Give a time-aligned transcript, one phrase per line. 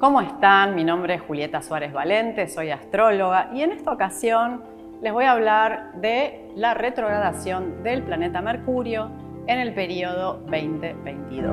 [0.00, 0.76] ¿Cómo están?
[0.76, 4.62] Mi nombre es Julieta Suárez Valente, soy astróloga y en esta ocasión
[5.02, 9.10] les voy a hablar de la retrogradación del planeta Mercurio
[9.48, 11.52] en el periodo 2022.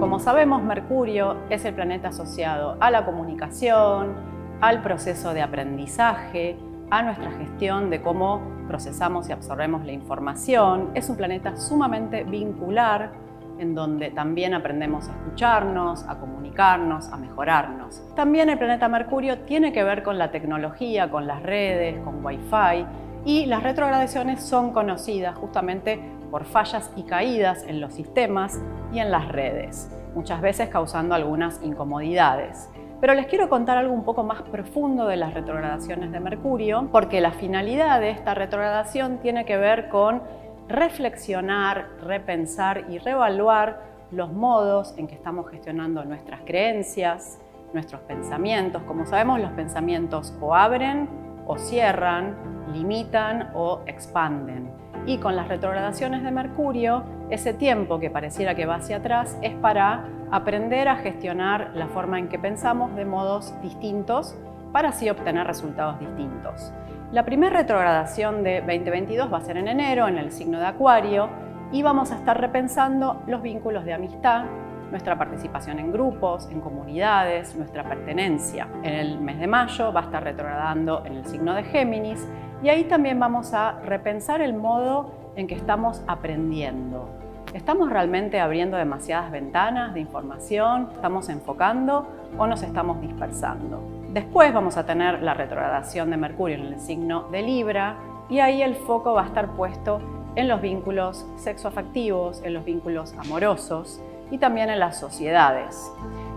[0.00, 4.14] Como sabemos, Mercurio es el planeta asociado a la comunicación,
[4.62, 6.56] al proceso de aprendizaje,
[6.90, 10.90] a nuestra gestión de cómo procesamos y absorbemos la información.
[10.94, 13.12] Es un planeta sumamente vincular
[13.58, 18.02] en donde también aprendemos a escucharnos, a comunicarnos, a mejorarnos.
[18.16, 22.86] También el planeta Mercurio tiene que ver con la tecnología, con las redes, con Wi-Fi
[23.24, 26.00] y las retrogradaciones son conocidas justamente
[26.30, 28.58] por fallas y caídas en los sistemas
[28.92, 32.68] y en las redes, muchas veces causando algunas incomodidades.
[33.00, 37.22] Pero les quiero contar algo un poco más profundo de las retrogradaciones de Mercurio, porque
[37.22, 40.22] la finalidad de esta retrogradación tiene que ver con
[40.68, 47.40] reflexionar, repensar y reevaluar los modos en que estamos gestionando nuestras creencias,
[47.72, 48.82] nuestros pensamientos.
[48.82, 51.08] Como sabemos, los pensamientos o abren
[51.46, 52.36] o cierran,
[52.74, 54.70] limitan o expanden.
[55.10, 59.56] Y con las retrogradaciones de Mercurio, ese tiempo que pareciera que va hacia atrás es
[59.56, 64.36] para aprender a gestionar la forma en que pensamos de modos distintos
[64.70, 66.72] para así obtener resultados distintos.
[67.10, 71.28] La primera retrogradación de 2022 va a ser en enero, en el signo de Acuario,
[71.72, 74.44] y vamos a estar repensando los vínculos de amistad,
[74.90, 78.68] nuestra participación en grupos, en comunidades, nuestra pertenencia.
[78.82, 82.26] En el mes de mayo va a estar retrogradando en el signo de Géminis
[82.62, 87.08] y ahí también vamos a repensar el modo en que estamos aprendiendo.
[87.54, 90.88] ¿Estamos realmente abriendo demasiadas ventanas de información?
[90.94, 92.06] ¿Estamos enfocando
[92.38, 93.82] o nos estamos dispersando?
[94.12, 97.96] Después vamos a tener la retrogradación de Mercurio en el signo de Libra
[98.28, 100.00] y ahí el foco va a estar puesto
[100.36, 104.00] en los vínculos sexoafectivos, en los vínculos amorosos
[104.30, 105.90] y también en las sociedades.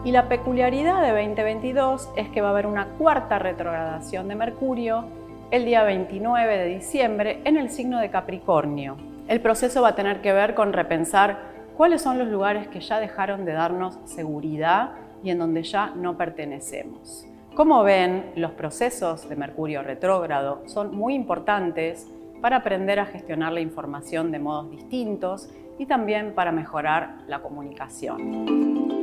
[0.03, 5.05] Y la peculiaridad de 2022 es que va a haber una cuarta retrogradación de Mercurio
[5.51, 8.97] el día 29 de diciembre en el signo de Capricornio.
[9.27, 11.37] El proceso va a tener que ver con repensar
[11.77, 14.91] cuáles son los lugares que ya dejaron de darnos seguridad
[15.23, 17.25] y en donde ya no pertenecemos.
[17.55, 22.09] Como ven, los procesos de Mercurio retrógrado son muy importantes
[22.43, 25.47] para aprender a gestionar la información de modos distintos
[25.79, 29.02] y también para mejorar la comunicación.